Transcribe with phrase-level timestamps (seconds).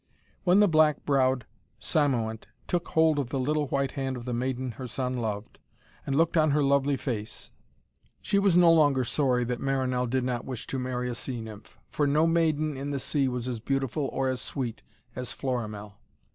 [0.45, 1.45] When the black browed
[1.79, 5.59] Cymoënt took hold of the little white hand of the maiden her son loved,
[6.07, 7.51] and looked on her lovely face,
[8.19, 11.77] she was no longer sorry that Marinell did not wish to marry a sea nymph.
[11.91, 14.81] For no maiden in the sea was as beautiful or as sweet
[15.15, 15.93] as Florimell.